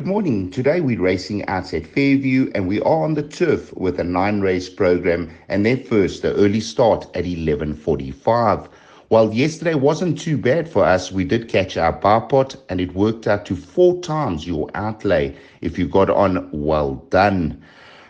[0.00, 0.50] Good morning.
[0.50, 4.40] Today we're racing out at Fairview and we are on the turf with a nine
[4.40, 8.68] race program and their first, the early start at 11.45.
[9.08, 12.94] While yesterday wasn't too bad for us, we did catch our bar pot and it
[12.94, 15.36] worked out to four times your outlay.
[15.60, 17.62] If you got on, well done.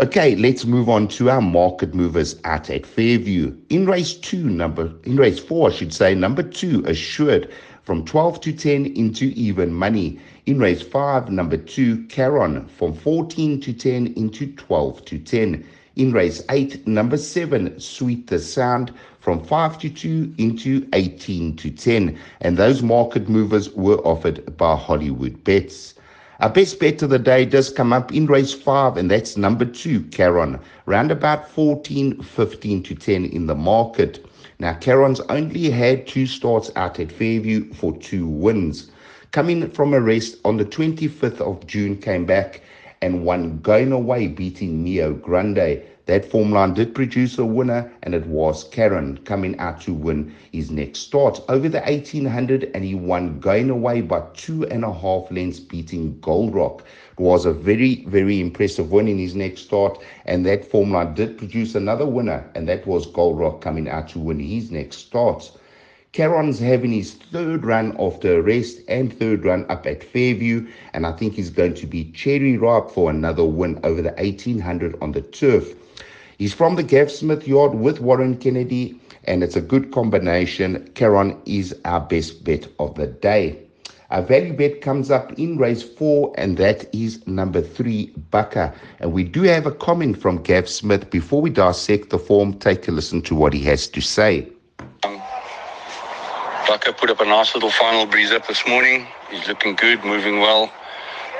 [0.00, 3.54] Okay, let's move on to our market movers out at Fairview.
[3.68, 7.52] In race two, number in race four, I should say, number two, assured
[7.84, 10.18] from 12 to 10 into even money.
[10.46, 15.64] In race 5, number 2, Caron, from 14 to 10 into 12 to 10.
[15.96, 21.70] In race 8, number 7, Sweet the Sound, from 5 to 2 into 18 to
[21.70, 22.18] 10.
[22.42, 25.94] And those market movers were offered by Hollywood Bets.
[26.40, 29.64] Our best bet of the day does come up in race 5, and that's number
[29.64, 34.26] 2, Caron, round about 14, 15 to 10 in the market.
[34.58, 38.90] Now, Caron's only had two starts out at Fairview for two wins.
[39.34, 42.60] Coming from a rest on the 25th of June, came back
[43.02, 45.82] and won going away, beating Neo Grande.
[46.06, 50.32] That form line did produce a winner, and it was Caron coming out to win
[50.52, 54.92] his next start over the 1800, and he won going away by two and a
[54.92, 56.84] half lengths, beating Gold Rock.
[57.18, 61.12] It was a very, very impressive win in his next start, and that form line
[61.14, 64.98] did produce another winner, and that was Gold Rock coming out to win his next
[64.98, 65.50] start.
[66.14, 71.04] Caron's having his third run after a rest and third run up at Fairview, and
[71.04, 75.10] I think he's going to be cherry ripe for another win over the 1800 on
[75.10, 75.74] the turf.
[76.38, 80.88] He's from the Gav Smith yard with Warren Kennedy, and it's a good combination.
[80.94, 83.58] Caron is our best bet of the day.
[84.12, 88.72] Our value bet comes up in race four, and that is number three, Bucker.
[89.00, 91.10] And we do have a comment from Gav Smith.
[91.10, 94.53] Before we dissect the form, take a listen to what he has to say.
[96.66, 99.06] Bucker put up a nice little final breeze up this morning.
[99.30, 100.70] He's looking good, moving well.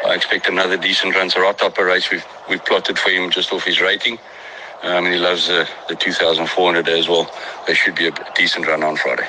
[0.06, 1.31] I expect another decent run.
[1.31, 4.19] So right up a race we've, we've plotted for him just off his rating.
[4.83, 7.31] Um, and he loves the, the 2,400 as well.
[7.66, 9.26] There should be a decent run on Friday.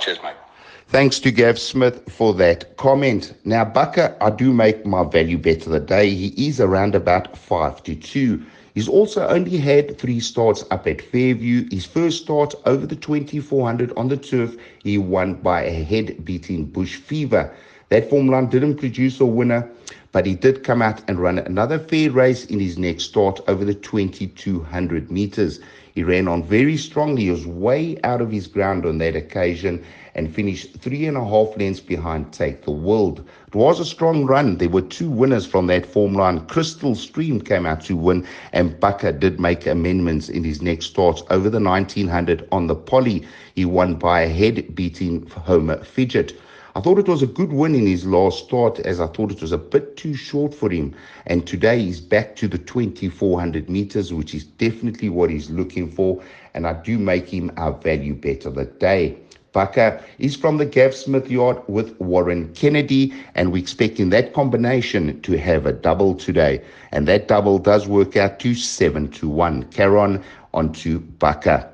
[0.00, 0.47] Cheers, mate.
[0.88, 3.34] Thanks to Gav Smith for that comment.
[3.44, 6.08] Now, Bucker, I do make my value bet of the day.
[6.08, 8.42] He is around about 5 to 2.
[8.74, 11.68] He's also only had three starts up at Fairview.
[11.70, 16.64] His first start over the 2400 on the turf, he won by a head beating
[16.64, 17.52] Bush Fever.
[17.90, 19.66] That form line didn't produce a winner,
[20.12, 23.64] but he did come out and run another fair race in his next start over
[23.64, 25.60] the 2200 meters.
[25.94, 27.22] He ran on very strongly.
[27.24, 29.82] He was way out of his ground on that occasion
[30.14, 33.26] and finished three and a half lengths behind Take the World.
[33.46, 34.58] It was a strong run.
[34.58, 36.46] There were two winners from that form line.
[36.46, 41.22] Crystal Stream came out to win, and Bucker did make amendments in his next starts
[41.30, 43.26] over the 1900 on the poly.
[43.54, 46.38] He won by a head, beating Homer Fidget.
[46.78, 49.40] I thought it was a good win in his last start, as I thought it
[49.40, 50.94] was a bit too short for him.
[51.26, 56.22] And today he's back to the 2400 meters, which is definitely what he's looking for.
[56.54, 59.18] And I do make him our value bet of the day.
[59.52, 65.20] Bucker is from the Gav Smith yard with Warren Kennedy, and we're expecting that combination
[65.22, 66.62] to have a double today.
[66.92, 69.64] And that double does work out to 7 to 1.
[69.72, 70.22] Caron
[70.54, 71.68] onto Bucker.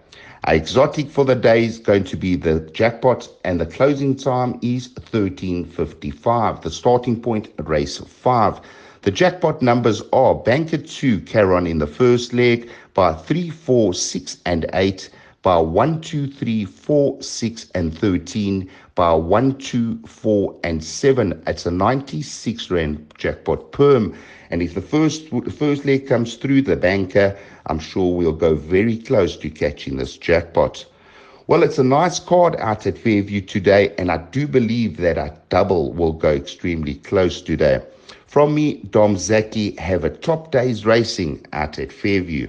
[0.46, 4.58] Our exotic for the day is going to be the jackpot, and the closing time
[4.60, 6.60] is 13.55.
[6.60, 8.60] The starting point, race 5.
[9.00, 14.38] The jackpot numbers are Banker 2, Caron in the first leg by 3, 4, 6,
[14.44, 15.08] and 8
[15.40, 21.42] by 1, 2, 3, 4, 6, and 13, by 1, 2, 4, and 7.
[21.46, 24.16] It's a 96 Rand jackpot perm.
[24.50, 28.98] And if the first, first leg comes through the banker, I'm sure we'll go very
[28.98, 30.86] close to catching this jackpot.
[31.46, 35.36] Well, it's a nice card out at Fairview today, and I do believe that a
[35.50, 37.82] double will go extremely close today.
[38.26, 42.48] From me, Dom Zaki, have a top day's racing out at Fairview.